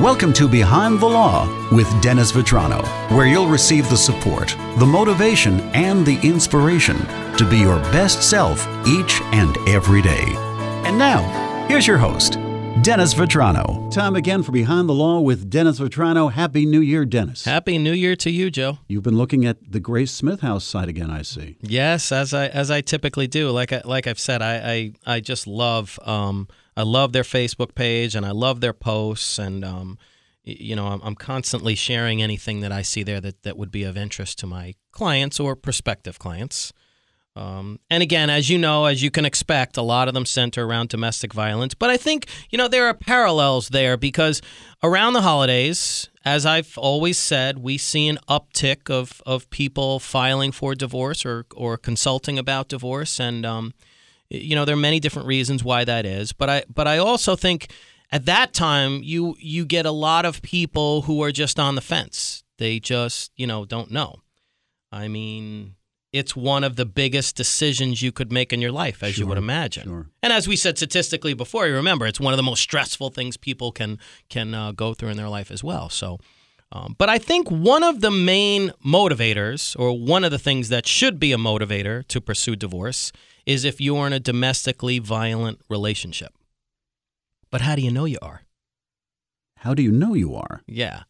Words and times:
Welcome 0.00 0.34
to 0.34 0.46
Behind 0.46 1.00
the 1.00 1.06
Law 1.06 1.48
with 1.74 1.88
Dennis 2.02 2.30
Vitrano, 2.30 2.84
where 3.10 3.26
you'll 3.26 3.48
receive 3.48 3.88
the 3.88 3.96
support, 3.96 4.54
the 4.76 4.84
motivation, 4.84 5.58
and 5.74 6.04
the 6.04 6.20
inspiration 6.22 6.98
to 7.38 7.48
be 7.48 7.56
your 7.56 7.78
best 7.92 8.22
self 8.22 8.60
each 8.86 9.22
and 9.32 9.56
every 9.66 10.02
day. 10.02 10.26
And 10.84 10.98
now, 10.98 11.22
here's 11.66 11.86
your 11.86 11.96
host, 11.96 12.34
Dennis 12.82 13.14
Vitrano. 13.14 13.90
Time 13.90 14.16
again 14.16 14.42
for 14.42 14.52
Behind 14.52 14.86
the 14.86 14.92
Law 14.92 15.20
with 15.20 15.48
Dennis 15.48 15.80
Vitrano. 15.80 16.30
Happy 16.30 16.66
New 16.66 16.82
Year, 16.82 17.06
Dennis. 17.06 17.46
Happy 17.46 17.78
New 17.78 17.94
Year 17.94 18.14
to 18.16 18.30
you, 18.30 18.50
Joe. 18.50 18.80
You've 18.88 19.02
been 19.02 19.16
looking 19.16 19.46
at 19.46 19.72
the 19.72 19.80
Grace 19.80 20.12
Smith 20.12 20.40
House 20.42 20.64
site 20.66 20.90
again, 20.90 21.10
I 21.10 21.22
see. 21.22 21.56
Yes, 21.62 22.12
as 22.12 22.34
I 22.34 22.48
as 22.48 22.70
I 22.70 22.82
typically 22.82 23.28
do. 23.28 23.48
Like 23.50 23.72
I, 23.72 23.80
like 23.86 24.06
I've 24.06 24.20
said, 24.20 24.42
I 24.42 24.92
I, 25.06 25.14
I 25.14 25.20
just 25.20 25.46
love 25.46 25.98
um, 26.02 26.48
I 26.76 26.82
love 26.82 27.12
their 27.12 27.22
Facebook 27.22 27.74
page 27.74 28.14
and 28.14 28.26
I 28.26 28.32
love 28.32 28.60
their 28.60 28.72
posts 28.72 29.38
and 29.38 29.64
um, 29.64 29.98
you 30.44 30.76
know 30.76 30.86
I'm, 30.88 31.00
I'm 31.02 31.14
constantly 31.14 31.74
sharing 31.74 32.22
anything 32.22 32.60
that 32.60 32.72
I 32.72 32.82
see 32.82 33.02
there 33.02 33.20
that, 33.20 33.42
that 33.42 33.56
would 33.56 33.70
be 33.70 33.84
of 33.84 33.96
interest 33.96 34.38
to 34.40 34.46
my 34.46 34.74
clients 34.92 35.40
or 35.40 35.56
prospective 35.56 36.18
clients. 36.18 36.72
Um, 37.36 37.80
and 37.90 38.02
again, 38.02 38.30
as 38.30 38.48
you 38.48 38.56
know, 38.56 38.86
as 38.86 39.02
you 39.02 39.10
can 39.10 39.26
expect, 39.26 39.76
a 39.76 39.82
lot 39.82 40.08
of 40.08 40.14
them 40.14 40.24
center 40.24 40.64
around 40.64 40.88
domestic 40.88 41.34
violence. 41.34 41.74
But 41.74 41.90
I 41.90 41.98
think, 41.98 42.28
you 42.48 42.56
know, 42.56 42.66
there 42.66 42.86
are 42.86 42.94
parallels 42.94 43.68
there 43.68 43.98
because 43.98 44.40
around 44.82 45.12
the 45.12 45.20
holidays, 45.20 46.08
as 46.24 46.46
I've 46.46 46.78
always 46.78 47.18
said, 47.18 47.58
we 47.58 47.76
see 47.76 48.08
an 48.08 48.18
uptick 48.26 48.88
of, 48.88 49.20
of 49.26 49.50
people 49.50 50.00
filing 50.00 50.50
for 50.50 50.74
divorce 50.74 51.26
or, 51.26 51.44
or 51.54 51.76
consulting 51.76 52.38
about 52.38 52.68
divorce. 52.68 53.20
And, 53.20 53.44
um, 53.44 53.74
you 54.30 54.54
know, 54.54 54.64
there 54.64 54.74
are 54.74 54.78
many 54.78 55.00
different 55.00 55.28
reasons 55.28 55.62
why 55.64 55.84
that 55.84 56.06
is. 56.06 56.32
But 56.32 56.50
I, 56.50 56.64
but 56.72 56.86
I 56.86 56.98
also 56.98 57.36
think 57.36 57.70
at 58.12 58.24
that 58.26 58.52
time, 58.52 59.00
you, 59.02 59.36
you 59.38 59.64
get 59.64 59.86
a 59.86 59.90
lot 59.90 60.24
of 60.24 60.42
people 60.42 61.02
who 61.02 61.22
are 61.22 61.32
just 61.32 61.58
on 61.58 61.74
the 61.74 61.80
fence. 61.80 62.44
They 62.58 62.78
just, 62.80 63.32
you 63.36 63.46
know, 63.46 63.64
don't 63.64 63.90
know. 63.90 64.20
I 64.92 65.08
mean, 65.08 65.74
it's 66.12 66.34
one 66.34 66.64
of 66.64 66.76
the 66.76 66.86
biggest 66.86 67.36
decisions 67.36 68.00
you 68.00 68.12
could 68.12 68.32
make 68.32 68.52
in 68.52 68.60
your 68.62 68.72
life, 68.72 69.02
as 69.02 69.14
Sure, 69.14 69.24
you 69.24 69.28
would 69.28 69.36
imagine. 69.38 69.84
sure. 69.84 70.06
And 70.22 70.32
as 70.32 70.48
we 70.48 70.56
said 70.56 70.78
statistically 70.78 71.34
before, 71.34 71.66
you 71.66 71.74
remember 71.74 72.06
it's 72.06 72.20
one 72.20 72.32
of 72.32 72.36
the 72.38 72.42
most 72.42 72.60
stressful 72.60 73.10
things 73.10 73.36
people 73.36 73.72
can 73.72 73.98
can 74.30 74.54
uh, 74.54 74.72
go 74.72 74.94
through 74.94 75.10
in 75.10 75.16
their 75.16 75.28
life 75.28 75.50
as 75.50 75.62
well. 75.62 75.90
So, 75.90 76.18
um, 76.72 76.96
but 76.98 77.08
I 77.08 77.18
think 77.18 77.50
one 77.50 77.84
of 77.84 78.00
the 78.00 78.10
main 78.10 78.72
motivators, 78.84 79.78
or 79.78 79.96
one 79.96 80.24
of 80.24 80.30
the 80.30 80.38
things 80.38 80.68
that 80.68 80.86
should 80.86 81.20
be 81.20 81.32
a 81.32 81.36
motivator 81.36 82.06
to 82.08 82.20
pursue 82.20 82.56
divorce, 82.56 83.12
is 83.44 83.64
if 83.64 83.80
you're 83.80 84.06
in 84.06 84.12
a 84.12 84.20
domestically 84.20 84.98
violent 84.98 85.60
relationship. 85.68 86.32
But 87.50 87.60
how 87.60 87.76
do 87.76 87.82
you 87.82 87.90
know 87.90 88.04
you 88.04 88.18
are? 88.20 88.42
How 89.58 89.74
do 89.74 89.82
you 89.82 89.92
know 89.92 90.14
you 90.14 90.34
are? 90.34 90.62
Yeah. 90.66 91.04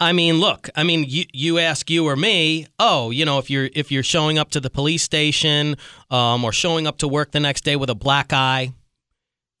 I 0.00 0.12
mean, 0.12 0.40
look, 0.40 0.68
I 0.74 0.82
mean, 0.82 1.04
you, 1.06 1.26
you 1.32 1.58
ask 1.58 1.88
you 1.88 2.06
or 2.06 2.16
me, 2.16 2.66
oh, 2.78 3.10
you 3.10 3.24
know, 3.24 3.38
if 3.38 3.48
you're 3.50 3.70
if 3.72 3.92
you're 3.92 4.02
showing 4.02 4.36
up 4.36 4.50
to 4.50 4.60
the 4.60 4.70
police 4.70 5.02
station 5.02 5.76
um, 6.10 6.44
or 6.44 6.52
showing 6.52 6.88
up 6.88 6.98
to 6.98 7.08
work 7.08 7.30
the 7.30 7.38
next 7.38 7.62
day 7.62 7.76
with 7.76 7.88
a 7.88 7.94
black 7.94 8.32
eye, 8.32 8.72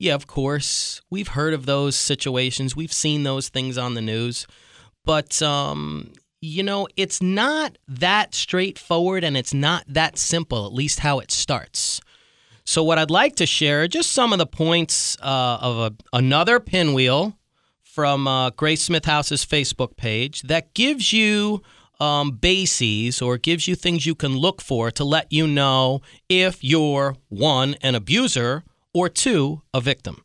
yeah, 0.00 0.14
of 0.14 0.26
course, 0.26 1.00
we've 1.10 1.28
heard 1.28 1.54
of 1.54 1.64
those 1.64 1.94
situations. 1.94 2.74
We've 2.74 2.92
seen 2.92 3.22
those 3.22 3.50
things 3.50 3.78
on 3.78 3.94
the 3.94 4.00
news, 4.00 4.48
but 5.04 5.40
um, 5.42 6.12
you 6.40 6.62
know, 6.62 6.88
it's 6.96 7.22
not 7.22 7.78
that 7.88 8.34
straightforward 8.34 9.24
and 9.24 9.36
it's 9.36 9.54
not 9.54 9.84
that 9.88 10.18
simple. 10.18 10.66
At 10.66 10.72
least 10.72 11.00
how 11.00 11.20
it 11.20 11.30
starts. 11.30 12.00
So, 12.64 12.82
what 12.82 12.98
I'd 12.98 13.10
like 13.10 13.36
to 13.36 13.46
share 13.46 13.88
just 13.88 14.12
some 14.12 14.32
of 14.32 14.38
the 14.38 14.46
points 14.46 15.16
uh, 15.20 15.58
of 15.60 15.78
a, 15.78 16.16
another 16.16 16.60
pinwheel 16.60 17.36
from 17.82 18.26
uh, 18.26 18.50
Grace 18.50 18.82
Smith 18.82 19.04
House's 19.04 19.44
Facebook 19.44 19.96
page 19.96 20.42
that 20.42 20.74
gives 20.74 21.12
you 21.12 21.62
um, 22.00 22.32
bases 22.32 23.22
or 23.22 23.38
gives 23.38 23.68
you 23.68 23.74
things 23.74 24.06
you 24.06 24.14
can 24.14 24.36
look 24.36 24.60
for 24.60 24.90
to 24.90 25.04
let 25.04 25.32
you 25.32 25.46
know 25.46 26.00
if 26.28 26.64
you're 26.64 27.16
one, 27.28 27.76
an 27.82 27.94
abuser, 27.94 28.64
or 28.94 29.08
two, 29.08 29.62
a 29.72 29.80
victim 29.80 30.24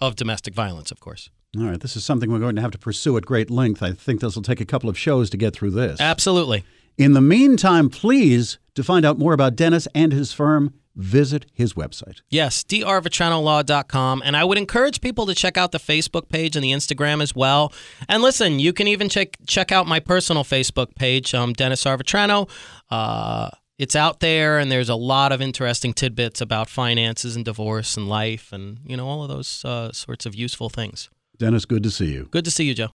of 0.00 0.16
domestic 0.16 0.54
violence, 0.54 0.90
of 0.90 1.00
course. 1.00 1.30
All 1.56 1.64
right, 1.64 1.80
this 1.80 1.96
is 1.96 2.04
something 2.04 2.32
we're 2.32 2.40
going 2.40 2.56
to 2.56 2.62
have 2.62 2.72
to 2.72 2.78
pursue 2.78 3.16
at 3.16 3.24
great 3.24 3.50
length. 3.50 3.82
I 3.82 3.92
think 3.92 4.20
this 4.20 4.34
will 4.34 4.42
take 4.42 4.60
a 4.60 4.64
couple 4.64 4.90
of 4.90 4.98
shows 4.98 5.30
to 5.30 5.36
get 5.36 5.54
through 5.54 5.70
this. 5.70 6.00
Absolutely. 6.00 6.64
In 6.98 7.12
the 7.12 7.20
meantime, 7.20 7.90
please, 7.90 8.58
to 8.74 8.82
find 8.82 9.04
out 9.04 9.18
more 9.18 9.32
about 9.32 9.56
Dennis 9.56 9.86
and 9.94 10.12
his 10.12 10.32
firm, 10.32 10.74
visit 10.96 11.46
his 11.52 11.74
website. 11.74 12.20
Yes, 12.28 12.62
drvitranolaw.com. 12.64 14.22
And 14.24 14.36
I 14.36 14.44
would 14.44 14.58
encourage 14.58 15.00
people 15.00 15.26
to 15.26 15.34
check 15.34 15.56
out 15.56 15.72
the 15.72 15.78
Facebook 15.78 16.28
page 16.28 16.56
and 16.56 16.64
the 16.64 16.72
Instagram 16.72 17.20
as 17.22 17.34
well. 17.34 17.72
And 18.08 18.22
listen, 18.22 18.58
you 18.58 18.72
can 18.72 18.88
even 18.88 19.08
check 19.08 19.36
check 19.46 19.72
out 19.72 19.86
my 19.86 20.00
personal 20.00 20.44
Facebook 20.44 20.94
page, 20.94 21.34
um, 21.34 21.52
Dennis 21.52 21.84
R. 21.86 21.98
Vitrano. 21.98 22.48
Uh, 22.90 23.50
it's 23.76 23.96
out 23.96 24.20
there, 24.20 24.60
and 24.60 24.70
there's 24.70 24.88
a 24.88 24.94
lot 24.94 25.32
of 25.32 25.42
interesting 25.42 25.92
tidbits 25.92 26.40
about 26.40 26.68
finances 26.68 27.34
and 27.34 27.44
divorce 27.44 27.96
and 27.96 28.08
life 28.08 28.52
and, 28.52 28.78
you 28.86 28.96
know, 28.96 29.08
all 29.08 29.24
of 29.24 29.28
those 29.28 29.64
uh, 29.64 29.90
sorts 29.90 30.26
of 30.26 30.34
useful 30.36 30.68
things. 30.68 31.10
Dennis, 31.38 31.64
good 31.64 31.82
to 31.82 31.90
see 31.90 32.12
you. 32.12 32.28
Good 32.30 32.44
to 32.44 32.50
see 32.50 32.64
you, 32.64 32.74
Joe. 32.74 32.88